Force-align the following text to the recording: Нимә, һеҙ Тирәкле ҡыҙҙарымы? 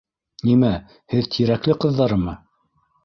Нимә, 0.49 0.71
һеҙ 1.15 1.29
Тирәкле 1.35 1.77
ҡыҙҙарымы? 1.85 2.35